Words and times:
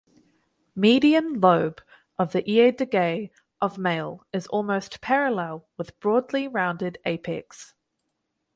Median 0.75 1.39
lobe 1.39 1.79
of 2.17 2.31
the 2.31 2.41
aedeagus 2.49 3.29
of 3.61 3.77
male 3.77 4.25
is 4.33 4.47
almost 4.47 4.99
parallel 4.99 5.67
with 5.77 5.99
broadly 5.99 6.47
rounded 6.47 6.97
apex. 7.05 7.75